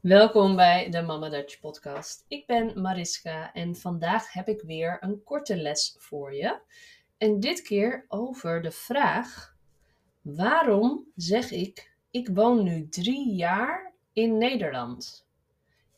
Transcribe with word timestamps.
Welkom 0.00 0.56
bij 0.56 0.90
de 0.90 1.02
Mama 1.02 1.28
Dutch 1.28 1.60
podcast. 1.60 2.24
Ik 2.28 2.46
ben 2.46 2.80
Mariska 2.80 3.52
en 3.52 3.76
vandaag 3.76 4.32
heb 4.32 4.48
ik 4.48 4.60
weer 4.60 4.96
een 5.00 5.22
korte 5.24 5.56
les 5.56 5.94
voor 5.98 6.34
je. 6.34 6.60
En 7.18 7.40
dit 7.40 7.62
keer 7.62 8.04
over 8.08 8.62
de 8.62 8.70
vraag: 8.70 9.56
waarom 10.20 11.06
zeg 11.16 11.50
ik 11.50 11.96
ik 12.10 12.28
woon 12.28 12.62
nu 12.62 12.88
drie 12.88 13.34
jaar 13.34 13.92
in 14.12 14.38
Nederland? 14.38 15.26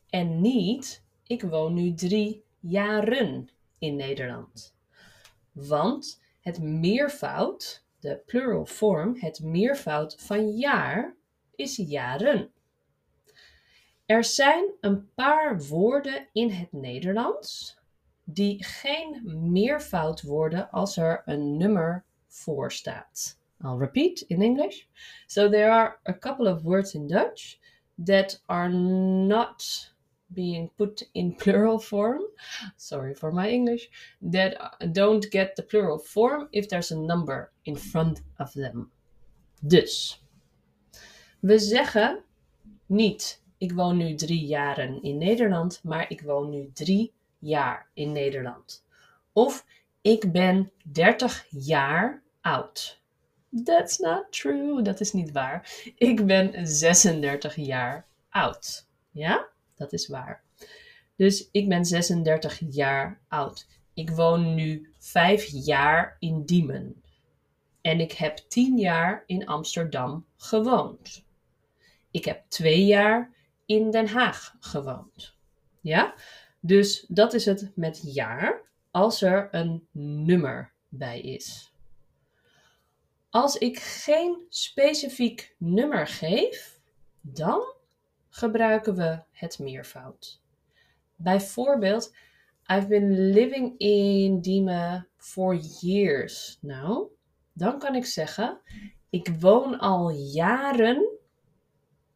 En 0.09 0.41
niet 0.41 1.03
ik 1.27 1.41
woon 1.41 1.73
nu 1.73 1.93
drie 1.93 2.43
jaren 2.59 3.49
in 3.79 3.95
Nederland. 3.95 4.75
Want 5.51 6.21
het 6.41 6.61
meervoud, 6.61 7.85
de 7.99 8.21
plural 8.25 8.65
form, 8.65 9.15
het 9.19 9.39
meervoud 9.43 10.15
van 10.19 10.51
jaar 10.51 11.15
is 11.55 11.75
jaren. 11.75 12.52
Er 14.13 14.23
zijn 14.23 14.65
een 14.81 15.13
paar 15.13 15.61
woorden 15.61 16.27
in 16.33 16.49
het 16.49 16.71
Nederlands 16.71 17.77
die 18.23 18.63
geen 18.63 19.21
meervoud 19.51 20.21
worden 20.21 20.71
als 20.71 20.97
er 20.97 21.21
een 21.25 21.57
nummer 21.57 22.03
voor 22.27 22.71
staat. 22.71 23.39
I'll 23.63 23.77
repeat 23.77 24.19
in 24.19 24.41
English. 24.41 24.83
So 25.25 25.49
there 25.49 25.71
are 25.71 25.97
a 26.09 26.17
couple 26.17 26.51
of 26.51 26.61
words 26.61 26.93
in 26.93 27.07
Dutch 27.07 27.57
that 28.05 28.43
are 28.45 28.69
not 28.69 29.91
being 30.25 30.71
put 30.75 31.09
in 31.11 31.35
plural 31.35 31.79
form. 31.79 32.21
Sorry 32.75 33.15
for 33.15 33.33
my 33.33 33.49
English. 33.49 33.89
That 34.31 34.75
don't 34.91 35.25
get 35.29 35.55
the 35.55 35.63
plural 35.63 35.99
form 35.99 36.47
if 36.51 36.67
there's 36.67 36.91
a 36.91 36.99
number 36.99 37.51
in 37.63 37.75
front 37.75 38.21
of 38.37 38.51
them. 38.51 38.91
Dus, 39.61 40.23
we 41.39 41.59
zeggen 41.59 42.23
niet 42.85 43.42
ik 43.63 43.71
woon 43.71 43.97
nu 43.97 44.15
drie 44.15 44.45
jaren 44.45 45.01
in 45.01 45.17
Nederland, 45.17 45.79
maar 45.83 46.09
ik 46.09 46.21
woon 46.21 46.49
nu 46.49 46.71
drie 46.73 47.13
jaar 47.39 47.87
in 47.93 48.11
Nederland. 48.11 48.83
Of 49.33 49.65
ik 50.01 50.31
ben 50.31 50.71
30 50.83 51.45
jaar 51.49 52.21
oud. 52.41 53.01
That's 53.63 53.97
not 53.97 54.25
true. 54.29 54.81
Dat 54.81 54.99
is 54.99 55.13
niet 55.13 55.31
waar. 55.31 55.83
Ik 55.97 56.25
ben 56.25 56.67
36 56.67 57.55
jaar 57.55 58.05
oud. 58.29 58.87
Ja, 59.11 59.47
dat 59.75 59.93
is 59.93 60.07
waar. 60.07 60.43
Dus 61.15 61.49
ik 61.51 61.69
ben 61.69 61.85
36 61.85 62.61
jaar 62.69 63.19
oud. 63.27 63.67
Ik 63.93 64.09
woon 64.09 64.55
nu 64.55 64.93
5 64.97 65.45
jaar 65.51 66.15
in 66.19 66.45
Diemen. 66.45 67.03
En 67.81 67.99
ik 67.99 68.11
heb 68.11 68.37
10 68.37 68.77
jaar 68.77 69.23
in 69.25 69.45
Amsterdam 69.45 70.25
gewoond. 70.37 71.25
Ik 72.11 72.25
heb 72.25 72.43
2 72.47 72.85
jaar 72.85 73.32
in 73.65 73.91
Den 73.91 74.07
Haag 74.07 74.55
gewoond. 74.59 75.35
Ja? 75.81 76.13
Dus 76.59 77.05
dat 77.07 77.33
is 77.33 77.45
het 77.45 77.71
met 77.75 78.13
jaar 78.13 78.61
als 78.91 79.21
er 79.21 79.47
een 79.51 79.87
nummer 79.91 80.71
bij 80.89 81.21
is. 81.21 81.73
Als 83.29 83.57
ik 83.57 83.79
geen 83.79 84.45
specifiek 84.49 85.55
nummer 85.57 86.07
geef, 86.07 86.79
dan 87.21 87.73
gebruiken 88.29 88.95
we 88.95 89.19
het 89.31 89.59
meervoud. 89.59 90.41
Bijvoorbeeld, 91.15 92.15
I've 92.67 92.87
been 92.87 93.29
living 93.31 93.77
in 93.77 94.41
Diemen 94.41 95.07
for 95.17 95.55
years 95.55 96.57
now. 96.61 97.11
Dan 97.53 97.79
kan 97.79 97.95
ik 97.95 98.05
zeggen, 98.05 98.59
ik 99.09 99.29
woon 99.39 99.79
al 99.79 100.09
jaren 100.09 101.09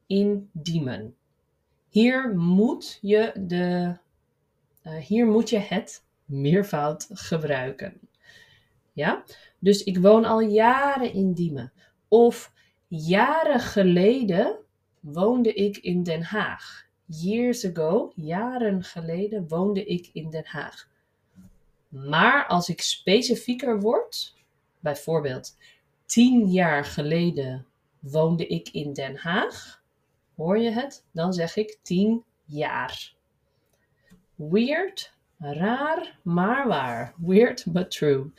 in 0.07 0.49
Diemen. 0.53 1.15
Hier 1.97 2.35
moet 2.35 2.97
je, 3.01 3.31
de, 3.35 3.97
uh, 4.83 4.95
hier 4.95 5.25
moet 5.25 5.49
je 5.49 5.57
het 5.57 6.03
meervoud 6.25 7.07
gebruiken. 7.11 7.99
Ja? 8.93 9.23
Dus 9.59 9.83
ik 9.83 9.97
woon 9.97 10.25
al 10.25 10.39
jaren 10.39 11.13
in 11.13 11.33
Diemen. 11.33 11.71
Of 12.07 12.53
jaren 12.87 13.59
geleden 13.59 14.57
woonde 14.99 15.53
ik 15.53 15.77
in 15.77 16.03
Den 16.03 16.23
Haag. 16.23 16.85
Years 17.05 17.65
ago, 17.65 18.11
jaren 18.15 18.83
geleden, 18.83 19.47
woonde 19.47 19.85
ik 19.85 20.09
in 20.13 20.29
Den 20.29 20.45
Haag. 20.45 20.89
Maar 21.87 22.47
als 22.47 22.69
ik 22.69 22.81
specifieker 22.81 23.79
word, 23.79 24.35
bijvoorbeeld 24.79 25.57
tien 26.05 26.51
jaar 26.51 26.85
geleden 26.85 27.65
woonde 27.99 28.47
ik 28.47 28.69
in 28.69 28.93
Den 28.93 29.15
Haag, 29.15 29.85
Hoor 30.37 30.59
je 30.59 30.69
het? 30.69 31.05
Dan 31.11 31.33
zeg 31.33 31.55
ik 31.55 31.79
10 31.81 32.23
jaar. 32.45 33.13
Weird, 34.35 35.13
raar, 35.37 36.19
maar 36.23 36.67
waar. 36.67 37.13
Weird 37.17 37.65
but 37.71 37.91
true. 37.91 38.31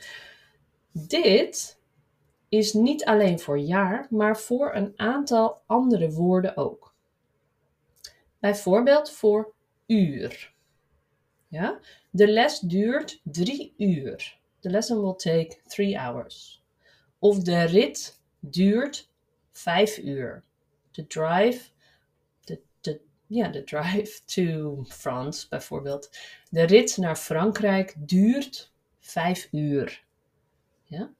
Dit 0.91 1.79
is 2.49 2.73
niet 2.73 3.05
alleen 3.05 3.39
voor 3.39 3.59
jaar, 3.59 4.07
maar 4.09 4.37
voor 4.37 4.75
een 4.75 4.93
aantal 4.95 5.61
andere 5.65 6.11
woorden 6.11 6.57
ook. 6.57 6.93
Bijvoorbeeld 8.39 9.11
voor 9.11 9.53
uur. 9.85 10.53
Ja? 11.47 11.79
De 12.09 12.27
les 12.27 12.59
duurt 12.59 13.21
drie 13.23 13.73
uur. 13.77 14.37
The 14.59 14.69
lesson 14.69 15.01
will 15.01 15.15
take 15.15 15.57
three 15.67 15.97
hours. 15.97 16.63
Of 17.19 17.39
de 17.39 17.63
rit 17.63 18.21
duurt 18.39 19.09
vijf 19.51 19.97
uur. 19.97 20.43
The 20.91 21.07
drive 21.07 21.69
ja, 23.29 23.47
de 23.47 23.63
drive 23.63 24.19
to 24.25 24.83
France 24.87 25.47
bijvoorbeeld. 25.49 26.09
De 26.49 26.63
rit 26.63 26.97
naar 26.97 27.15
Frankrijk 27.15 27.95
duurt 27.97 28.71
vijf 28.99 29.47
uur. 29.51 30.03
Ja? 30.83 31.11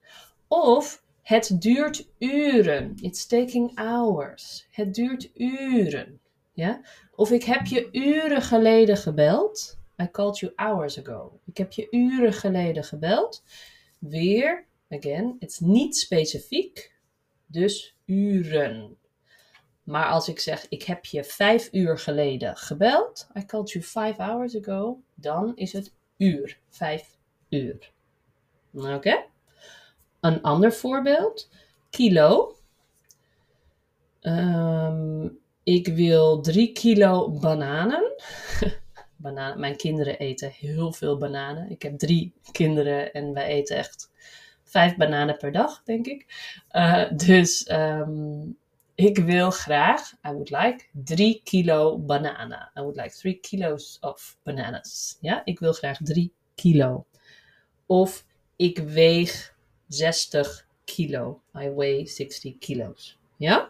Of 0.47 1.03
het 1.21 1.55
duurt 1.59 2.07
uren. 2.17 2.93
It's 3.01 3.27
taking 3.27 3.75
hours. 3.75 4.67
Het 4.71 4.93
duurt 4.93 5.29
uren. 5.33 6.19
Ja? 6.53 6.81
Of 7.15 7.31
ik 7.31 7.43
heb 7.43 7.65
je 7.65 7.89
uren 7.91 8.41
geleden 8.41 8.97
gebeld. 8.97 9.77
I 10.01 10.09
called 10.11 10.39
you 10.39 10.51
hours 10.55 10.99
ago. 10.99 11.39
Ik 11.45 11.57
heb 11.57 11.71
je 11.71 11.87
uren 11.91 12.33
geleden 12.33 12.83
gebeld. 12.83 13.43
Weer, 13.99 14.65
again, 14.89 15.35
it's 15.39 15.59
niet 15.59 15.97
specifiek. 15.97 16.93
Dus 17.45 17.95
uren. 18.05 18.97
Maar 19.89 20.05
als 20.05 20.27
ik 20.27 20.39
zeg, 20.39 20.65
ik 20.69 20.83
heb 20.83 21.05
je 21.05 21.23
vijf 21.23 21.69
uur 21.71 21.97
geleden 21.97 22.57
gebeld, 22.57 23.27
I 23.37 23.45
called 23.45 23.71
you 23.71 23.85
five 23.85 24.23
hours 24.23 24.57
ago, 24.57 25.01
dan 25.15 25.51
is 25.55 25.73
het 25.73 25.93
uur, 26.17 26.59
vijf 26.69 27.17
uur. 27.49 27.91
Oké? 28.73 29.23
Een 30.19 30.41
ander 30.41 30.73
voorbeeld, 30.73 31.49
kilo. 31.89 32.55
Ehm, 34.19 35.27
ik 35.63 35.87
wil 35.87 36.41
drie 36.41 36.71
kilo 36.71 37.31
bananen. 37.31 38.11
bananen. 39.15 39.59
Mijn 39.59 39.75
kinderen 39.75 40.19
eten 40.19 40.49
heel 40.49 40.93
veel 40.93 41.17
bananen. 41.17 41.69
Ik 41.69 41.81
heb 41.81 41.97
drie 41.97 42.33
kinderen 42.51 43.13
en 43.13 43.33
wij 43.33 43.45
eten 43.47 43.77
echt 43.77 44.11
vijf 44.63 44.95
bananen 44.95 45.37
per 45.37 45.51
dag, 45.51 45.83
denk 45.83 46.05
ik. 46.05 46.25
Uh, 46.71 47.11
dus 47.11 47.71
um, 47.71 48.57
ik 48.99 49.17
wil 49.17 49.51
graag, 49.51 50.11
I 50.27 50.31
would 50.31 50.49
like, 50.49 50.85
3 51.03 51.41
kilo 51.43 51.97
bananen. 51.97 52.71
I 52.75 52.81
would 52.81 52.95
like 52.95 53.15
3 53.15 53.39
kilos 53.39 53.97
of 54.01 54.37
bananas. 54.43 55.17
Ja, 55.21 55.45
ik 55.45 55.59
wil 55.59 55.73
graag 55.73 55.97
3 56.03 56.31
kilo. 56.55 57.05
Of 57.85 58.25
ik 58.55 58.77
weeg 58.77 59.55
60 59.87 60.67
kilo. 60.83 61.41
I 61.55 61.69
weigh 61.69 62.07
60 62.07 62.57
kilo's. 62.57 63.17
Ja? 63.37 63.69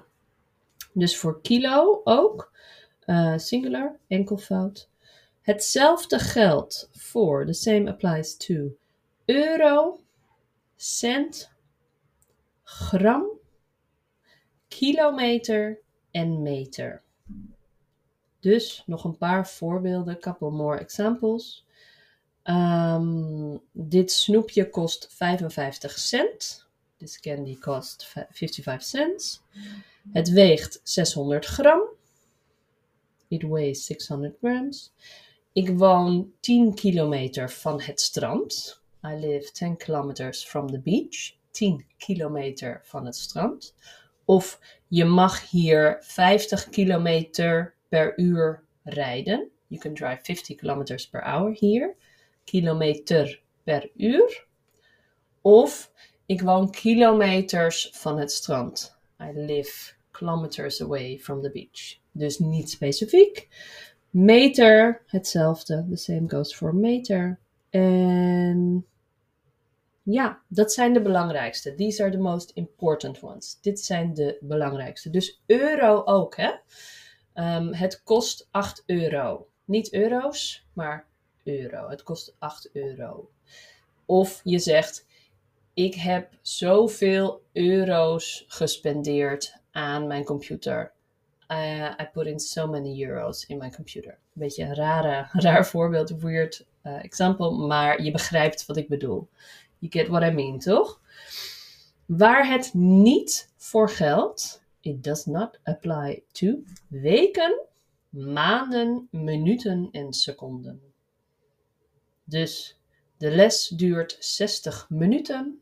Dus 0.94 1.18
voor 1.18 1.42
kilo 1.42 2.02
ook, 2.04 2.52
uh, 3.06 3.38
singular, 3.38 4.00
enkelvoud. 4.08 4.90
Hetzelfde 5.42 6.20
geldt 6.20 6.90
voor, 6.92 7.46
the 7.46 7.54
same 7.54 7.90
applies 7.90 8.38
to, 8.38 8.78
euro, 9.26 10.00
cent, 10.76 11.52
gram 12.64 13.39
kilometer 14.80 15.80
en 16.12 16.42
meter. 16.42 17.02
Dus 18.40 18.84
nog 18.86 19.04
een 19.04 19.18
paar 19.18 19.48
voorbeelden, 19.48 20.20
couple 20.20 20.50
more 20.50 20.80
examples. 20.80 21.66
Um, 22.44 23.62
dit 23.72 24.12
snoepje 24.12 24.70
kost 24.70 25.08
55 25.10 26.00
cent. 26.00 26.68
This 26.98 27.20
candy 27.20 27.58
cost 27.58 28.06
55 28.06 28.84
cents. 28.84 29.42
Het 30.12 30.30
weegt 30.30 30.80
600 30.84 31.46
gram. 31.46 31.82
It 33.28 33.44
weighs 33.44 33.86
600 33.86 34.38
grams. 34.42 34.92
Ik 35.54 35.70
woon 35.70 36.34
10 36.40 36.74
kilometer 36.74 37.52
van 37.52 37.82
het 37.82 38.02
strand. 38.02 38.82
I 39.06 39.16
live 39.16 39.52
10 39.52 39.78
kilometers 39.78 40.46
from 40.46 40.72
the 40.72 40.80
beach. 40.80 41.36
10 41.52 41.86
kilometer 41.98 42.82
van 42.84 43.06
het 43.06 43.16
strand. 43.16 43.74
Of 44.30 44.60
je 44.88 45.06
mag 45.06 45.50
hier 45.50 45.98
50 46.02 46.70
kilometer 46.70 47.74
per 47.88 48.20
uur 48.20 48.64
rijden. 48.84 49.50
You 49.68 49.82
can 49.82 49.94
drive 49.94 50.20
50 50.22 50.56
kilometers 50.56 51.10
per 51.10 51.24
hour 51.24 51.56
hier. 51.60 51.96
Kilometer 52.44 53.42
per 53.64 53.90
uur. 53.98 54.46
Of 55.42 55.92
ik 56.26 56.42
woon 56.42 56.72
kilometers 56.72 57.90
van 57.94 58.20
het 58.20 58.32
strand. 58.32 58.98
I 59.22 59.32
live 59.34 59.94
kilometers 60.12 60.82
away 60.82 61.20
from 61.20 61.42
the 61.42 61.52
beach. 61.52 61.98
Dus 62.12 62.40
niet 62.40 62.70
specifiek. 62.70 63.48
Meter, 64.10 65.02
hetzelfde. 65.06 65.86
The 65.90 65.98
same 65.98 66.30
goes 66.30 66.56
for 66.56 66.76
meter. 66.76 67.40
En 67.70 68.86
ja, 70.04 70.42
dat 70.48 70.74
zijn 70.74 70.94
de 70.94 71.02
belangrijkste. 71.02 71.76
These 71.76 72.04
are 72.04 72.12
the 72.12 72.18
most 72.18 72.52
important 72.54 73.22
ones. 73.22 73.58
Dit 73.62 73.80
zijn 73.80 74.14
de 74.14 74.38
belangrijkste. 74.42 75.10
Dus 75.10 75.42
euro 75.46 76.02
ook, 76.06 76.38
hè? 76.38 76.52
Ehm, 77.34 77.74
het 77.74 78.04
kost 78.04 78.48
8 78.52 78.84
euro. 78.86 79.48
Niet 79.66 79.94
euro's, 79.94 80.66
maar 80.74 81.06
euro. 81.44 81.90
Het 81.90 82.04
kost 82.04 82.36
8 82.40 82.70
euro. 82.74 83.30
Of 84.06 84.42
je 84.44 84.60
zegt, 84.60 85.06
ik 85.74 85.96
heb 85.96 86.34
zoveel 86.42 87.42
euro's 87.54 88.46
gespendeerd 88.48 89.62
aan 89.72 90.08
mijn 90.08 90.24
computer. 90.24 90.92
Uh, 91.52 91.92
I 92.02 92.10
put 92.14 92.26
in 92.26 92.40
so 92.40 92.68
many 92.68 93.04
euros 93.04 93.46
in 93.46 93.58
mijn 93.58 93.76
computer. 93.76 94.18
Beetje 94.34 94.64
een 94.64 94.76
rare, 94.76 95.28
raar 95.42 95.68
voorbeeld, 95.68 96.10
weird 96.10 96.66
uh, 96.84 97.04
example, 97.04 97.52
maar 97.52 98.02
je 98.02 98.12
begrijpt 98.12 98.66
wat 98.66 98.78
ik 98.78 98.88
bedoel. 98.88 99.30
You 99.80 99.92
get 99.92 100.08
what 100.08 100.24
I 100.24 100.32
mean, 100.32 100.60
toch? 100.60 101.02
Waar 102.06 102.48
het 102.48 102.74
niet 102.74 103.50
voor 103.56 103.90
geldt, 103.90 104.64
it 104.80 105.04
does 105.04 105.26
not 105.26 105.60
apply 105.64 106.24
to 106.32 106.64
weken, 106.88 107.60
maanden, 108.10 109.08
minuten 109.12 109.90
en 109.92 110.14
seconden. 110.14 110.82
Dus 112.24 112.80
de 113.18 113.32
les 113.32 113.68
duurt 113.68 114.18
60 114.20 114.90
minuten 114.90 115.62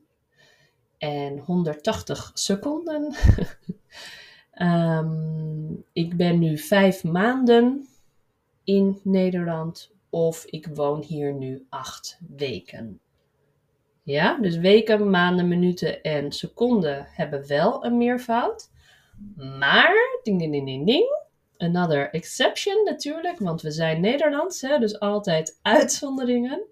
en 0.98 1.40
180 1.40 2.32
seconden. 2.34 3.16
um, 4.62 5.84
ik 5.94 6.18
ben 6.18 6.40
nu 6.40 6.58
vijf 6.58 7.04
maanden 7.04 7.88
in 8.64 9.00
Nederland 9.04 9.92
of 10.10 10.46
ik 10.46 10.68
woon 10.68 11.04
hier 11.04 11.34
nu 11.34 11.66
acht 11.70 12.20
weken. 12.36 13.00
Ja, 14.08 14.38
dus 14.42 14.58
weken, 14.58 15.10
maanden, 15.10 15.48
minuten 15.48 16.02
en 16.02 16.32
seconden 16.32 17.08
hebben 17.10 17.48
wel 17.48 17.86
een 17.86 17.98
meervoud. 17.98 18.70
Maar, 19.36 20.20
ding, 20.24 20.40
ding, 20.40 20.66
ding, 20.66 20.86
ding. 20.86 21.26
Another 21.58 22.10
exception 22.10 22.84
natuurlijk, 22.84 23.40
want 23.40 23.62
we 23.62 23.72
zijn 23.72 24.02
Nederlands, 24.02 24.62
hè, 24.62 24.80
dus 24.80 25.00
altijd 25.00 25.60
uitzonderingen. 25.62 26.66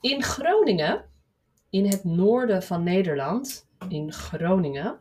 In 0.00 0.22
Groningen, 0.22 1.04
in 1.70 1.86
het 1.86 2.04
noorden 2.04 2.62
van 2.62 2.82
Nederland, 2.82 3.68
in 3.88 4.12
Groningen, 4.12 5.00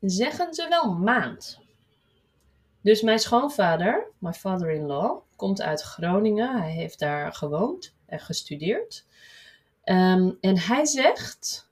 zeggen 0.00 0.54
ze 0.54 0.68
wel 0.68 0.92
maand. 0.92 1.60
Dus 2.82 3.02
mijn 3.02 3.18
schoonvader, 3.18 4.10
my 4.18 4.32
father-in-law, 4.32 5.20
komt 5.36 5.62
uit 5.62 5.82
Groningen. 5.82 6.60
Hij 6.60 6.70
heeft 6.70 6.98
daar 6.98 7.32
gewoond 7.32 7.96
en 8.06 8.20
gestudeerd. 8.20 9.08
Um, 9.84 10.38
en 10.40 10.58
hij 10.58 10.84
zegt 10.84 11.70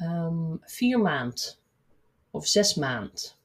um, 0.00 0.60
vier 0.64 1.00
maand 1.00 1.60
of 2.30 2.46
zes 2.46 2.74
maand. 2.74 3.38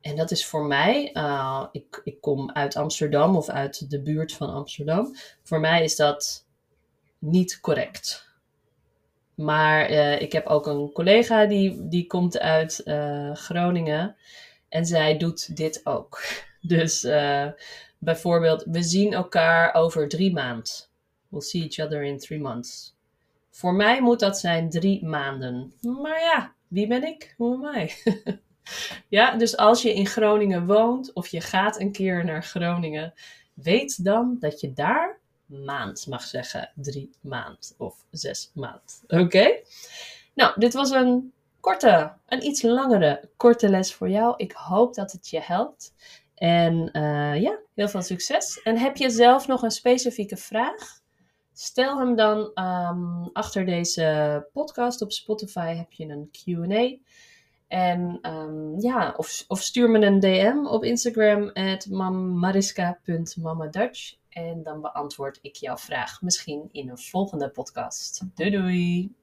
En 0.00 0.16
dat 0.16 0.30
is 0.30 0.46
voor 0.46 0.64
mij, 0.64 1.10
uh, 1.14 1.66
ik, 1.72 2.00
ik 2.04 2.20
kom 2.20 2.52
uit 2.52 2.76
Amsterdam 2.76 3.36
of 3.36 3.48
uit 3.48 3.90
de 3.90 4.00
buurt 4.00 4.32
van 4.32 4.50
Amsterdam. 4.50 5.16
Voor 5.42 5.60
mij 5.60 5.84
is 5.84 5.96
dat 5.96 6.46
niet 7.18 7.60
correct. 7.60 8.26
Maar 9.34 9.90
uh, 9.90 10.20
ik 10.20 10.32
heb 10.32 10.46
ook 10.46 10.66
een 10.66 10.92
collega 10.92 11.46
die, 11.46 11.88
die 11.88 12.06
komt 12.06 12.38
uit 12.38 12.80
uh, 12.84 13.34
Groningen. 13.34 14.16
En 14.68 14.86
zij 14.86 15.16
doet 15.16 15.56
dit 15.56 15.80
ook. 15.86 16.22
Dus 16.60 17.06
bijvoorbeeld, 17.98 18.64
we 18.66 18.82
zien 18.82 19.12
elkaar 19.12 19.74
over 19.74 20.08
drie 20.08 20.32
maanden. 20.32 20.87
We'll 21.28 21.42
see 21.42 21.62
each 21.62 21.78
other 21.78 22.02
in 22.02 22.18
three 22.18 22.40
months. 22.40 22.96
Voor 23.50 23.74
mij 23.74 24.00
moet 24.00 24.20
dat 24.20 24.38
zijn 24.38 24.70
drie 24.70 25.04
maanden. 25.04 25.72
Maar 25.80 26.20
ja, 26.20 26.54
wie 26.68 26.86
ben 26.86 27.04
ik? 27.04 27.34
Hoe 27.36 27.66
am 27.66 27.76
I? 27.76 27.92
ja, 29.18 29.36
dus 29.36 29.56
als 29.56 29.82
je 29.82 29.94
in 29.94 30.06
Groningen 30.06 30.66
woont 30.66 31.12
of 31.12 31.28
je 31.28 31.40
gaat 31.40 31.80
een 31.80 31.92
keer 31.92 32.24
naar 32.24 32.44
Groningen, 32.44 33.14
weet 33.54 34.04
dan 34.04 34.36
dat 34.38 34.60
je 34.60 34.72
daar 34.72 35.20
maand 35.46 36.06
mag 36.06 36.22
zeggen. 36.22 36.70
Drie 36.74 37.10
maand 37.20 37.74
of 37.78 38.04
zes 38.10 38.50
maand. 38.54 39.02
Oké? 39.06 39.60
Nou, 40.34 40.60
dit 40.60 40.74
was 40.74 40.90
een 40.90 41.32
korte, 41.60 42.12
een 42.26 42.44
iets 42.44 42.62
langere 42.62 43.28
korte 43.36 43.68
les 43.68 43.94
voor 43.94 44.08
jou. 44.08 44.34
Ik 44.36 44.52
hoop 44.52 44.94
dat 44.94 45.12
het 45.12 45.28
je 45.28 45.40
helpt. 45.40 45.94
En 46.34 46.90
uh, 46.92 47.40
ja, 47.40 47.58
heel 47.74 47.88
veel 47.88 48.02
succes. 48.02 48.62
En 48.62 48.78
heb 48.78 48.96
je 48.96 49.10
zelf 49.10 49.46
nog 49.46 49.62
een 49.62 49.70
specifieke 49.70 50.36
vraag? 50.36 51.00
Stel 51.60 51.98
hem 51.98 52.16
dan 52.16 52.38
um, 52.38 53.30
achter 53.32 53.66
deze 53.66 54.48
podcast 54.52 55.02
op 55.02 55.12
Spotify 55.12 55.74
heb 55.74 55.92
je 55.92 56.08
een 56.08 56.30
QA. 56.30 56.96
En 57.68 58.18
um, 58.22 58.80
ja, 58.80 59.14
of, 59.16 59.44
of, 59.48 59.60
stuur 59.60 59.90
me 59.90 60.06
een 60.06 60.20
DM 60.20 60.66
op 60.66 60.84
Instagram 60.84 61.50
at 61.54 61.86
mariska.mamadutch. 61.86 64.16
En 64.28 64.62
dan 64.62 64.80
beantwoord 64.80 65.38
ik 65.42 65.56
jouw 65.56 65.76
vraag 65.76 66.22
misschien 66.22 66.68
in 66.72 66.88
een 66.88 66.98
volgende 66.98 67.48
podcast. 67.48 68.22
Doei 68.34 68.50
doei! 68.50 69.14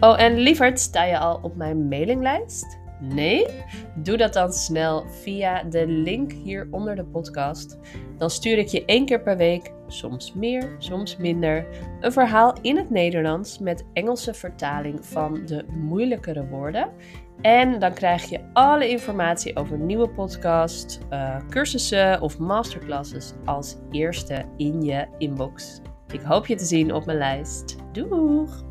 Oh, 0.00 0.20
en 0.20 0.34
lieverd, 0.34 0.80
sta 0.80 1.04
je 1.04 1.18
al 1.18 1.38
op 1.42 1.56
mijn 1.56 1.88
mailinglijst? 1.88 2.82
Nee? 3.08 3.46
Doe 3.94 4.16
dat 4.16 4.32
dan 4.32 4.52
snel 4.52 5.04
via 5.08 5.62
de 5.62 5.86
link 5.86 6.32
hier 6.32 6.68
onder 6.70 6.96
de 6.96 7.04
podcast. 7.04 7.78
Dan 8.18 8.30
stuur 8.30 8.58
ik 8.58 8.68
je 8.68 8.84
één 8.84 9.04
keer 9.04 9.22
per 9.22 9.36
week, 9.36 9.72
soms 9.86 10.34
meer, 10.34 10.74
soms 10.78 11.16
minder, 11.16 11.66
een 12.00 12.12
verhaal 12.12 12.56
in 12.62 12.76
het 12.76 12.90
Nederlands 12.90 13.58
met 13.58 13.84
Engelse 13.92 14.34
vertaling 14.34 15.06
van 15.06 15.46
de 15.46 15.64
moeilijkere 15.68 16.46
woorden. 16.46 16.88
En 17.40 17.78
dan 17.78 17.92
krijg 17.92 18.24
je 18.24 18.40
alle 18.52 18.88
informatie 18.88 19.56
over 19.56 19.78
nieuwe 19.78 20.08
podcasts, 20.08 20.98
uh, 21.10 21.36
cursussen 21.48 22.20
of 22.20 22.38
masterclasses 22.38 23.32
als 23.44 23.76
eerste 23.90 24.44
in 24.56 24.82
je 24.82 25.06
inbox. 25.18 25.80
Ik 26.12 26.20
hoop 26.20 26.46
je 26.46 26.54
te 26.54 26.64
zien 26.64 26.94
op 26.94 27.06
mijn 27.06 27.18
lijst. 27.18 27.76
Doeg! 27.92 28.63